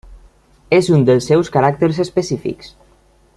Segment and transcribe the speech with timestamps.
[0.77, 2.73] És un dels seus caràcters específics.